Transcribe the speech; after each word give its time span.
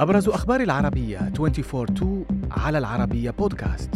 أبرز 0.00 0.28
أخبار 0.28 0.60
العربية 0.60 1.32
24 1.40 2.24
على 2.50 2.78
العربية 2.78 3.30
بودكاست. 3.30 3.90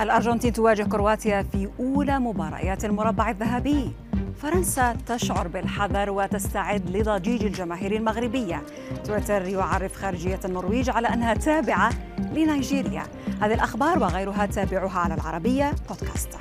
الأرجنتين 0.00 0.52
تواجه 0.52 0.82
كرواتيا 0.82 1.42
في 1.42 1.68
أولى 1.80 2.18
مباريات 2.18 2.84
المربع 2.84 3.30
الذهبي. 3.30 3.92
فرنسا 4.36 4.96
تشعر 5.06 5.48
بالحذر 5.48 6.10
وتستعد 6.10 6.96
لضجيج 6.96 7.44
الجماهير 7.44 7.96
المغربية. 7.96 8.62
تويتر 9.04 9.42
يعرف 9.42 9.96
خارجية 9.96 10.40
النرويج 10.44 10.90
على 10.90 11.08
أنها 11.08 11.34
تابعة 11.34 11.90
لنيجيريا. 12.18 13.02
هذه 13.40 13.54
الأخبار 13.54 13.98
وغيرها 13.98 14.46
تابعوها 14.46 14.98
على 14.98 15.14
العربية 15.14 15.72
بودكاست. 15.88 16.38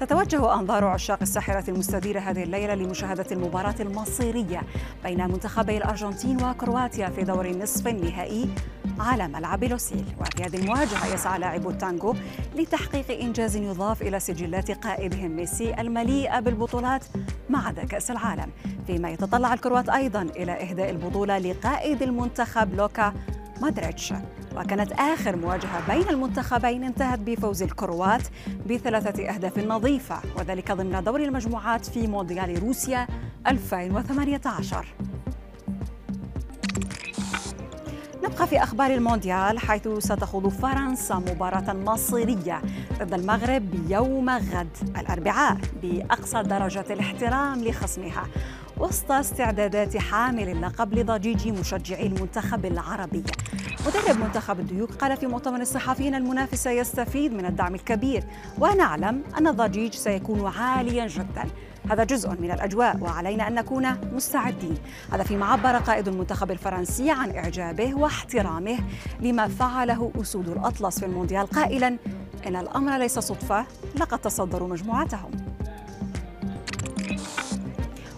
تتوجه 0.00 0.54
أنظار 0.54 0.84
عشاق 0.84 1.18
الساحرة 1.22 1.70
المستديرة 1.70 2.20
هذه 2.20 2.42
الليلة 2.42 2.74
لمشاهدة 2.74 3.26
المباراة 3.32 3.74
المصيرية 3.80 4.62
بين 5.04 5.30
منتخبي 5.30 5.76
الأرجنتين 5.76 6.44
وكرواتيا 6.44 7.08
في 7.08 7.22
دور 7.22 7.46
النصف 7.46 7.88
النهائي 7.88 8.48
على 9.00 9.28
ملعب 9.28 9.64
لوسيل. 9.64 10.04
وفي 10.20 10.44
هذه 10.44 10.56
المواجهة 10.56 11.14
يسعى 11.14 11.38
لاعبو 11.38 11.70
التانجو 11.70 12.14
لتحقيق 12.56 13.20
إنجاز 13.20 13.56
يضاف 13.56 14.02
إلى 14.02 14.20
سجلات 14.20 14.70
قائدهم 14.70 15.30
ميسي 15.30 15.74
المليئة 15.74 16.40
بالبطولات 16.40 17.04
ما 17.50 17.58
عدا 17.58 17.84
كأس 17.84 18.10
العالم. 18.10 18.50
فيما 18.86 19.10
يتطلع 19.10 19.54
الكروات 19.54 19.88
أيضا 19.88 20.22
إلى 20.22 20.52
إهداء 20.52 20.90
البطولة 20.90 21.38
لقائد 21.38 22.02
المنتخب 22.02 22.74
لوكا 22.74 23.12
مودريتش. 23.62 24.14
وكانت 24.56 24.92
آخر 24.92 25.36
مواجهة 25.36 25.86
بين 25.94 26.08
المنتخبين 26.08 26.84
انتهت 26.84 27.18
بفوز 27.18 27.62
الكروات 27.62 28.22
بثلاثة 28.70 29.28
أهداف 29.28 29.58
نظيفة 29.58 30.20
وذلك 30.38 30.72
ضمن 30.72 31.04
دور 31.04 31.20
المجموعات 31.20 31.86
في 31.86 32.06
مونديال 32.06 32.62
روسيا 32.62 33.06
2018 33.46 34.86
نبقى 38.24 38.46
في 38.46 38.62
أخبار 38.62 38.94
المونديال 38.94 39.58
حيث 39.58 39.88
ستخوض 39.98 40.48
فرنسا 40.48 41.14
مباراة 41.14 41.72
مصيرية 41.72 42.62
ضد 42.98 43.14
المغرب 43.14 43.90
يوم 43.90 44.30
غد 44.30 44.76
الأربعاء 44.98 45.56
بأقصى 45.82 46.42
درجة 46.42 46.84
الاحترام 46.90 47.64
لخصمها. 47.64 48.26
وسط 48.80 49.12
استعدادات 49.12 49.96
حامل 49.96 50.48
اللقب 50.48 50.94
لضجيج 50.94 51.48
مشجعي 51.48 52.06
المنتخب 52.06 52.64
العربي. 52.64 53.22
مدرب 53.86 54.20
منتخب 54.20 54.60
الديوك 54.60 54.90
قال 54.90 55.16
في 55.16 55.26
مؤتمر 55.26 55.60
الصحفيين 55.60 56.14
المنافس 56.14 56.66
يستفيد 56.66 57.32
من 57.32 57.46
الدعم 57.46 57.74
الكبير 57.74 58.24
ونعلم 58.58 59.22
أن 59.38 59.46
الضجيج 59.46 59.94
سيكون 59.94 60.46
عاليا 60.46 61.06
جدا. 61.06 61.44
هذا 61.90 62.04
جزء 62.04 62.30
من 62.30 62.50
الأجواء 62.50 62.96
وعلينا 63.00 63.48
أن 63.48 63.54
نكون 63.54 63.96
مستعدين. 64.12 64.78
هذا 65.12 65.22
فيما 65.22 65.46
عبر 65.46 65.78
قائد 65.78 66.08
المنتخب 66.08 66.50
الفرنسي 66.50 67.10
عن 67.10 67.30
إعجابه 67.30 67.94
واحترامه 67.94 68.78
لما 69.20 69.48
فعله 69.48 70.12
أسود 70.20 70.48
الأطلس 70.48 70.98
في 70.98 71.06
المونديال. 71.06 71.46
قائلا 71.46 71.96
إن 72.46 72.56
الأمر 72.56 72.98
ليس 72.98 73.18
صدفة 73.18 73.66
لقد 73.96 74.18
تصدروا 74.18 74.68
مجموعتهم. 74.68 75.47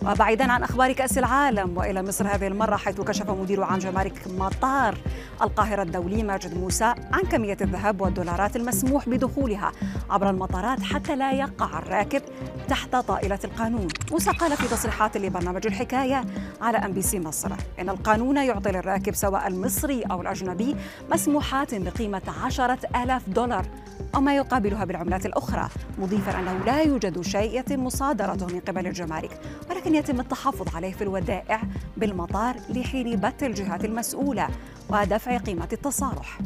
وبعيدا 0.07 0.53
عن 0.53 0.63
أخبار 0.63 0.93
كأس 0.93 1.19
العالم 1.19 1.79
وإلى 1.79 2.03
مصر 2.03 2.27
هذه 2.27 2.47
المرة 2.47 2.77
حيث 2.77 3.01
كشف 3.01 3.31
مدير 3.31 3.63
عام 3.63 3.79
جمارك 3.79 4.23
مطار 4.27 4.99
القاهرة 5.43 5.83
الدولي 5.83 6.23
ماجد 6.23 6.59
موسى 6.59 6.95
عن 7.13 7.23
كمية 7.33 7.57
الذهب 7.61 8.01
والدولارات 8.01 8.57
المسموح 8.57 9.09
بدخولها 9.09 9.73
عبر 10.11 10.31
المطارات 10.31 10.83
حتى 10.83 11.17
لا 11.17 11.33
يقع 11.33 11.79
الراكب 11.79 12.23
تحت 12.69 12.97
طائلة 12.97 13.39
القانون. 13.45 13.89
موسى 14.13 14.31
قال 14.31 14.57
في 14.57 14.69
تصريحات 14.69 15.17
لبرنامج 15.17 15.67
الحكاية 15.67 16.25
على 16.61 16.79
أم 16.79 16.93
بي 16.93 17.03
سي 17.03 17.21
مصر 17.21 17.51
إن 17.81 17.89
القانون 17.89 18.37
يعطي 18.37 18.71
للراكب 18.71 19.15
سواء 19.15 19.47
المصري 19.47 20.03
أو 20.03 20.23
الأجنبي 20.23 20.77
مسموحات 21.13 21.75
بقيمة 21.75 22.23
عشرة 22.45 22.79
ألاف 23.03 23.29
دولار 23.29 23.67
أو 24.15 24.21
ما 24.21 24.37
يقابلها 24.37 24.85
بالعملات 24.85 25.27
الأخرى 25.27 25.69
مضيفا 25.99 26.41
أنه 26.41 26.65
لا 26.65 26.83
يوجد 26.83 27.21
شيء 27.21 27.59
يتم 27.61 27.85
مصادرته 27.85 28.47
من 28.47 28.61
قبل 28.61 28.87
الجمارك 28.87 29.41
ولكن 29.71 29.95
يتم 29.95 30.21
التحفظ 30.21 30.77
عليه 30.77 30.93
في 30.93 31.03
الودائع 31.03 31.63
بالمطار 31.97 32.57
لحين 32.69 33.17
بت 33.21 33.43
الجهات 33.43 33.85
المسؤولة 33.85 34.49
ودفع 34.89 35.37
قيمة 35.37 35.69
التصارح 35.73 36.39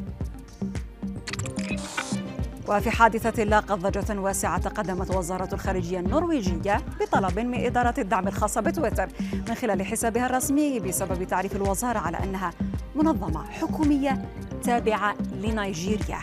وفي 2.69 2.91
حادثة 2.91 3.45
لاقت 3.45 3.73
ضجة 3.73 4.21
واسعة 4.21 4.59
تقدمت 4.59 5.17
وزارة 5.17 5.55
الخارجية 5.55 5.99
النرويجية 5.99 6.81
بطلب 7.01 7.39
من 7.39 7.55
إدارة 7.55 7.95
الدعم 7.99 8.29
الخاصة 8.29 8.61
بتويتر 8.61 9.09
من 9.49 9.55
خلال 9.55 9.87
حسابها 9.87 10.27
الرسمي 10.27 10.81
بسبب 10.81 11.25
تعريف 11.25 11.57
الوزارة 11.57 11.99
على 11.99 12.19
أنها 12.25 12.51
منظمة 12.97 13.45
حكومية 13.45 14.29
تابعة 14.63 15.15
لنيجيريا. 15.33 16.19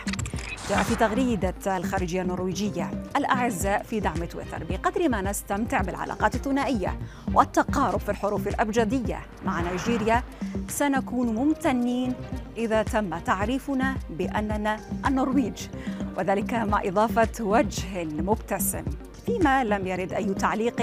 جاء 0.70 0.82
في 0.82 0.94
تغريدة 0.94 1.76
الخارجية 1.76 2.22
النرويجية. 2.22 2.90
الأعزاء 3.16 3.82
في 3.82 4.00
دعم 4.00 4.24
تويتر 4.24 4.64
بقدر 4.70 5.08
ما 5.08 5.22
نستمتع 5.22 5.80
بالعلاقات 5.80 6.34
الثنائية 6.34 6.98
والتقارب 7.34 8.00
في 8.00 8.08
الحروف 8.08 8.48
الأبجدية. 8.48 9.20
مع 9.44 9.60
نيجيريا 9.60 10.22
سنكون 10.68 11.34
ممتنين 11.34 12.14
إذا 12.56 12.82
تم 12.82 13.18
تعريفنا 13.18 13.96
بأننا 14.10 14.76
النرويج 15.06 15.68
وذلك 16.16 16.54
مع 16.54 16.82
إضافة 16.84 17.44
وجه 17.44 18.04
مبتسم 18.04 18.84
فيما 19.26 19.64
لم 19.64 19.86
يرد 19.86 20.12
أي 20.12 20.34
تعليق 20.34 20.80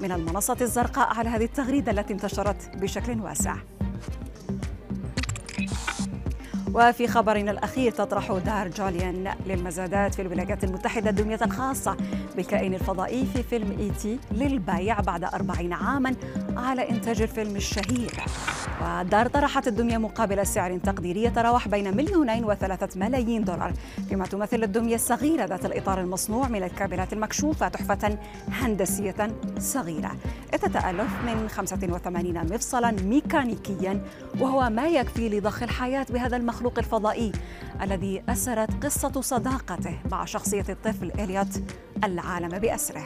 من 0.00 0.12
المنصة 0.12 0.56
الزرقاء 0.60 1.08
على 1.18 1.28
هذه 1.28 1.44
التغريدة 1.44 1.92
التي 1.92 2.12
انتشرت 2.12 2.76
بشكل 2.76 3.20
واسع. 3.20 3.56
وفي 6.74 7.08
خبرنا 7.08 7.50
الأخير 7.50 7.92
تطرح 7.92 8.32
دار 8.32 8.68
جوليان 8.68 9.34
للمزادات 9.46 10.14
في 10.14 10.22
الولايات 10.22 10.64
المتحدة 10.64 11.10
الدمية 11.10 11.38
الخاصة 11.42 11.96
بالكائن 12.36 12.74
الفضائي 12.74 13.26
في 13.34 13.42
فيلم 13.42 13.78
E.T. 13.78 14.18
للبيع 14.32 15.00
بعد 15.00 15.24
أربعين 15.24 15.72
عاما 15.72 16.14
على 16.56 16.90
إنتاج 16.90 17.22
الفيلم 17.22 17.56
الشهير. 17.56 18.12
والدار 18.80 19.28
طرحت 19.28 19.68
الدمية 19.68 19.98
مقابل 19.98 20.46
سعر 20.46 20.78
تقديري 20.78 21.22
يتراوح 21.22 21.68
بين 21.68 21.96
مليونين 21.96 22.44
وثلاثة 22.44 23.00
ملايين 23.00 23.44
دولار 23.44 23.72
فيما 24.08 24.26
تمثل 24.26 24.62
الدمية 24.62 24.94
الصغيرة 24.94 25.44
ذات 25.44 25.64
الإطار 25.64 26.00
المصنوع 26.00 26.48
من 26.48 26.62
الكابلات 26.62 27.12
المكشوفة 27.12 27.68
تحفة 27.68 28.18
هندسية 28.52 29.36
صغيرة. 29.58 30.16
تتألف 30.52 31.10
من 31.26 31.48
85 31.48 32.54
مفصلا 32.54 32.90
ميكانيكيا 32.90 34.00
وهو 34.40 34.70
ما 34.70 34.88
يكفي 34.88 35.28
لضخ 35.28 35.62
الحياة 35.62 36.06
بهذا 36.10 36.36
المخلوق 36.36 36.78
الفضائي 36.78 37.32
الذي 37.82 38.22
أسرت 38.28 38.84
قصة 38.84 39.20
صداقته 39.20 39.98
مع 40.10 40.24
شخصية 40.24 40.64
الطفل 40.68 41.12
إليوت 41.18 41.62
العالم 42.04 42.58
بأسره. 42.58 43.04